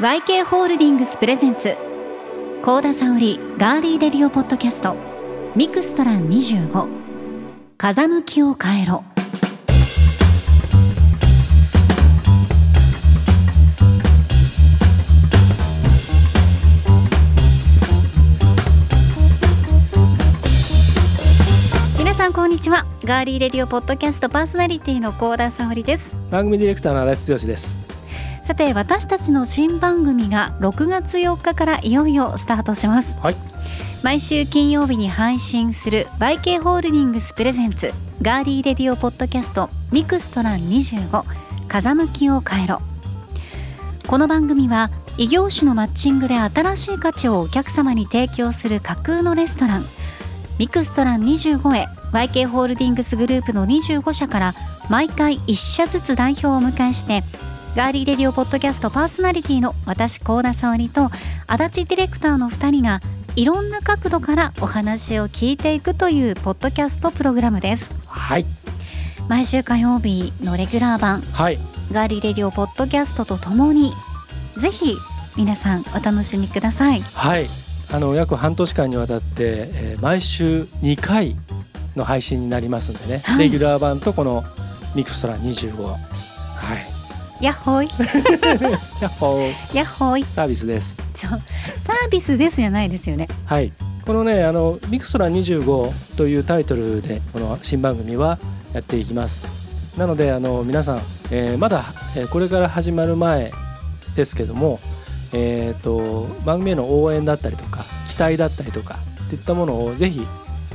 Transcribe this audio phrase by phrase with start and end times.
[0.00, 1.76] YK ホールディングスプレゼンツ。
[2.64, 4.96] 高田沙織ガーリーレディオポッドキャスト。
[5.54, 6.88] ミクストラン25
[7.76, 9.04] 風向きを変えろ。
[21.98, 22.86] 皆さんこんにちは。
[23.04, 26.16] Girly Radio Podcast パーソナリティの神田沙織です。
[26.30, 27.89] 番組ディレクターの足立剛です。
[28.50, 33.14] さて私たちの新番組が6月4日からいよいよスタートします。
[33.22, 33.36] はい。
[34.02, 41.24] 毎週金曜日に配信する YK ホールディングスプレゼンツガーリーレディオポッドキャストミクストラン25
[41.68, 42.82] 風向きを変えろ。
[44.08, 49.86] この番組は異業種のマッチングで新しい価値をお客様に提供する架空のレストラン。
[50.58, 54.54] ミクストラン25へ YK ホールディングスグループの25社から
[54.88, 57.22] 毎回1社ずつ代表をお迎えして
[57.76, 61.08] ガーリーレディオポッドキャストパーソナリティの私高田沙織と
[61.46, 63.00] 足立ディレクターの2人が
[63.36, 67.88] いろんな角度からお話を聞いていくというポッドキャストプログラムです。
[68.06, 68.46] はい。
[69.28, 71.58] 毎週火曜日のレギュラー版はい
[71.92, 73.92] ガーリーレディオポッドキャストとともに
[74.56, 74.96] ぜひ
[75.36, 77.00] 皆さんお楽しみください。
[77.00, 77.46] はい。
[77.92, 81.36] あの約半年間にわたって、えー毎週2回
[81.94, 83.38] の配信になりますんでね、はい。
[83.38, 84.42] レギュラー版とこの
[84.96, 86.19] ミクストラン25
[87.40, 87.88] はいヤッホーイ。
[89.00, 89.76] ヤッホー。
[89.76, 90.24] ヤッホーイ。
[90.30, 91.02] サービスです。
[91.14, 91.42] そう。
[91.78, 93.28] サービスですじゃないですよね。
[93.46, 93.72] はい。
[94.04, 98.38] このねあのミクストラン25というタイトルでこの新番組は
[98.74, 99.42] やっていきます。
[99.96, 103.52] なのであの皆さん、えーまだ、えーこれから始まる前
[104.16, 104.78] ですけども
[105.32, 110.26] えー、と番組への応援だったりとか期待だったりとかといったものをぜひ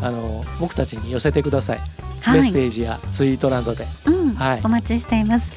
[0.00, 1.80] あの僕たちに寄せてください、
[2.20, 2.40] はい。
[2.40, 3.86] メッセージやツイートなどで。
[4.06, 4.60] うん、はい。
[4.64, 5.50] お待ちしています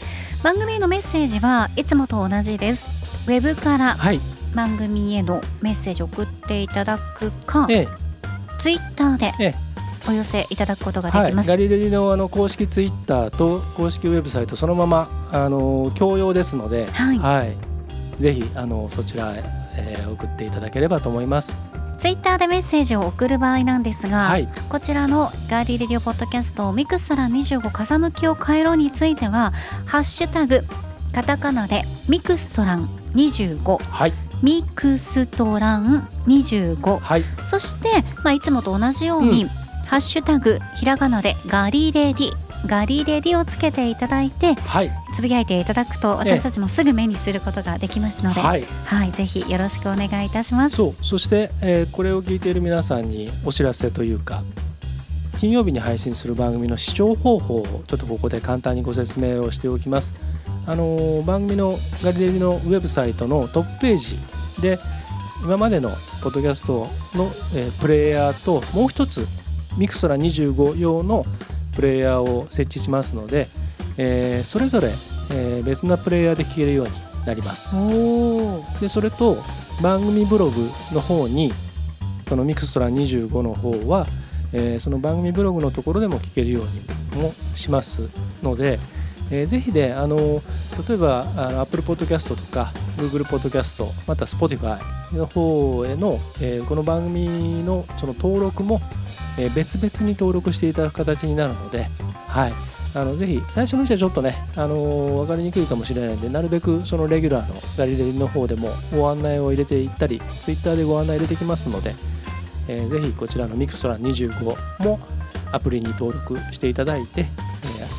[0.43, 2.85] 番組へのメッセージはいつもと同じです。
[3.27, 4.19] ウェブからはい。
[4.55, 7.87] 番組へのメッセージを送っていただくかええ。
[8.59, 9.55] ツイッターでええ。
[10.09, 17.57] お寄せいただくことがではい、きます、ガリレディのあの公式ツイッターと公式ウェブサイトそのままあの共用ですので、はい。
[18.17, 19.43] ぜひあのそちらへ、
[19.75, 21.57] えー送っていただければと思います。
[21.97, 29.51] ツイッターでメッセージを送る場合なんですが、はい、こちらの Girly Radio Podcast ミクストラン25風向きを変えろについては
[29.87, 30.63] ハッシュタグ
[31.11, 34.13] カタカナでミクストラン25はい、
[34.43, 37.89] ミクストラン25はい、そして、
[38.23, 39.49] まあ、いつもと同じように、うん。
[39.87, 50.75] ハッシュタグひらがなでがりれでぃがりれでぃをつけていただいてはい、つぶやいていただくとええ私たちもすぐ目にすることができますので、はい、はい、ぜひよろしくお願いいたします。
[50.75, 54.43] そう、そして、えーこれを聞いている皆さんにお知らせというか。
[55.37, 60.15] 金曜日に配信する番組の視聴方法をちょっとここで簡単にご説明をしておきます。
[60.65, 64.19] あのー番組のガリレディのウェブサイトのトップページ
[64.59, 64.79] で
[65.43, 65.91] 今までの
[66.23, 69.27] ポッドキャストの、えープレイヤーともう一つ
[69.77, 71.23] ミクストラ25用の
[71.77, 73.49] プレイヤーを設置しますので、
[73.97, 74.89] えーそれぞれ、
[75.31, 76.93] えー別なプレイヤーで聞けるように
[77.25, 77.69] なります。
[78.81, 79.37] でそれと
[79.81, 81.53] 番組ブログの方に
[82.27, 84.07] このミクストラ25の方は、
[84.53, 88.09] えーその番組ブログのところでも聞けるようにもします
[88.41, 88.79] ので、
[89.29, 90.17] えーぜひであの
[90.89, 94.79] 例えばあの Apple Podcast とか Google Podcast また Spotify
[95.15, 98.81] の方への、えーこの番組のその登録も、
[99.37, 101.89] えー別々に登録していただく形になるので、
[102.27, 102.53] はい、
[102.93, 111.95] あのぜひ最初のうちはちょっとね、あのー分かりにくいかもしれないのでなるべくそのレギュラーのガリレディの方でもご案内を入れていったり Twitter でご案内入れてきますので、
[112.67, 114.43] えーぜひこちらのミクソラ25
[114.83, 114.99] も
[115.51, 117.27] アプリに登録していただいて、えー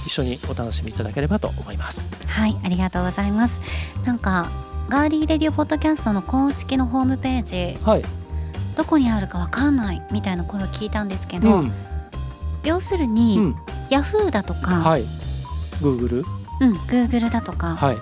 [0.06, 2.03] 一緒にお楽しみいただければと思います。
[2.28, 3.60] はいありがとうございます。
[4.04, 4.48] なんか
[4.88, 8.03] ガーリーレディオポッドキャストの公式のホームページはい、
[8.78, 11.72] どこにあるかわかんないみたいな声を聞いたんですけど、うん。
[12.62, 13.56] 要するに、うん、
[13.91, 15.05] ヤフーだとか、はい、
[15.83, 16.25] Google、
[16.61, 17.97] うん、Google だとか、はい、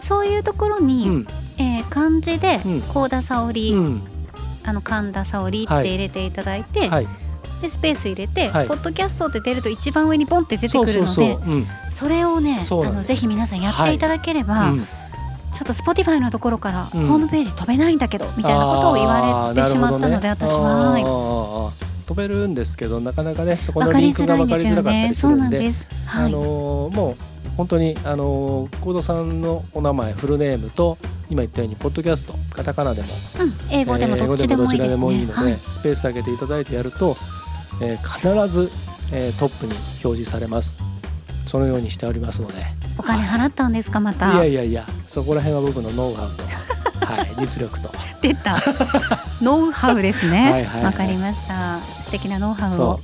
[0.00, 1.26] そういうところに、うん、
[1.58, 2.80] えー漢字でうん。
[2.80, 4.02] 幸田沙織、うん、
[4.64, 7.08] あの神田沙織って入れていただいて、はい、
[7.60, 8.66] でスペース入れて、はい。
[8.66, 11.36] ポッドキャストって出ると一番上にポンって出てくるので
[11.90, 14.86] それをねあのぜひ皆さんやっていただければ、うん
[15.54, 17.14] ちょっと Spotify のところからホうん。
[17.14, 21.72] ームページ飛べないんだけど、みたいなことを言われてしまったので、私は、
[22.06, 25.86] 飛べるんですけどなかなかねそこのリンクが分かりづらかったりするんんです。
[26.06, 26.26] はい。
[26.26, 27.16] あのーもう
[27.56, 30.98] 本当にあのーコードさんのお名前フルネームと
[31.30, 33.08] 今言ったようにポッドキャストカタカナでも
[33.40, 35.58] うん、英語でもえーどっちでもいいいいので、はい。
[35.70, 37.16] スペース上げていただいてやると、
[37.80, 38.70] えー必ず、
[39.12, 39.72] えートップに
[40.04, 40.76] 表示されます。
[41.46, 42.54] そのようにしておりますので
[42.98, 44.32] お金払ったんですかまた？
[44.34, 46.42] いやいやいやそこら辺は僕のノウハウと、
[47.06, 47.90] はい、実力と。
[48.22, 48.56] 出た
[49.42, 50.44] ノウハウですね。
[50.46, 51.78] わ はいはいはいかりました。
[52.02, 53.00] 素敵なノウハウを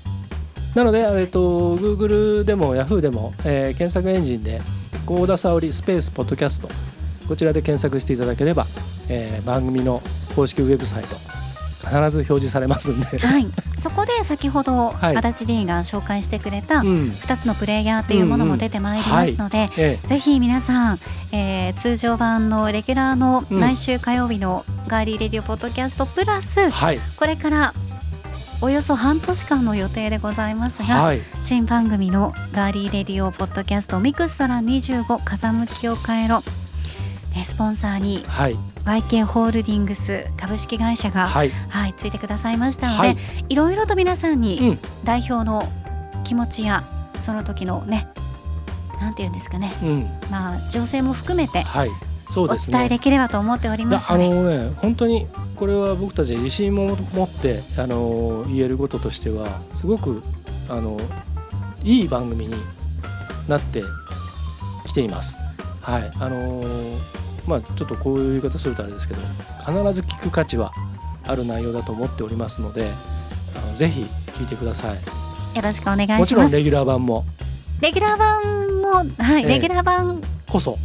[0.75, 4.63] なので、えっと、Google でも Yahoo でも、えー検索エンジンで
[5.05, 6.69] 「幸田沙織スペースポッドキャスト」
[7.27, 8.67] こちらで検索していただければ、
[9.09, 10.01] えー番組の
[10.37, 11.17] 公式ウェブサイト
[11.81, 13.47] 必ず表示されますんで、はい。
[13.79, 15.17] そこで先ほどはい。
[15.17, 17.11] 足立 D が紹介してくれたうん。
[17.11, 21.01] 二つのプレイヤーっていうものも出てまいりますので、えぜひ皆さん、
[21.33, 23.61] えー通常版のレギュラーのうん。
[23.61, 27.01] 毎週火曜日の Girly Radio Podcast Plus、ーはい。
[27.17, 27.75] これから
[28.63, 31.21] およそ半年間の予定でございますが、はい。
[31.41, 36.43] 新番組の Girly Radio Podcast ミクストラン25風向きを変えろ
[37.35, 38.57] でスポンサーにはい。
[38.85, 41.51] YK ホールディングス株式会社が、はい。
[41.69, 43.17] はいついてくださいましたので、はい。
[43.49, 44.79] い、ろいろと皆さんうにん。
[45.05, 45.71] 代表の
[46.25, 46.85] 気持ちや
[47.21, 48.09] その時のね
[49.01, 49.73] なんていうんですかね。
[49.83, 50.03] うん。
[50.31, 51.91] まあ情勢も含めてはい。
[52.31, 52.79] そうおですね。
[52.79, 60.23] 伝えできればと思っておりますあのね本当にこれは僕たち自信も持ってあの言えることとしてはすごく
[60.69, 60.97] あの
[61.83, 62.55] いい番組に
[63.49, 63.83] なって
[64.87, 65.37] きています。
[65.81, 66.13] はい。
[66.21, 66.63] あの
[67.47, 69.21] まあちょっとこういう言い方するとあれですけど
[69.59, 70.73] 必ず聞く価値は
[71.27, 72.91] ある内容だと思っておりますので
[73.57, 74.97] あのぜひ聞いてください。
[75.57, 76.21] よろしくお願いします。
[76.21, 77.25] もちろんレギュラー版も。
[77.81, 79.49] レギュラー版もはい、ええ。
[79.49, 80.23] レギュラー版。
[80.49, 80.79] こそ、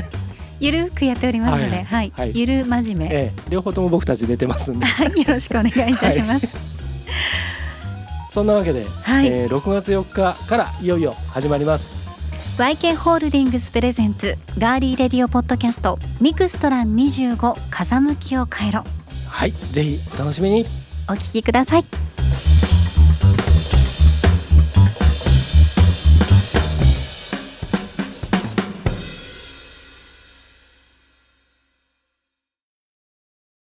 [0.60, 2.32] ゆるくやっておりますので、ははいい、はい。
[2.34, 4.86] ゆる真面目、ええ、両方とも僕たち出てますんで。
[4.86, 6.48] はい、よろしくお願いいたします。
[8.30, 12.01] そんなわけで、はい、えー6月4日からいよいよ始まります。
[12.58, 18.84] YK ホールディングスプレゼンツガーリーレディオポッドキャストミクストラン25風向きを変えろ
[19.26, 20.66] はい、ぜひお楽しみに。
[21.08, 21.84] お聞きください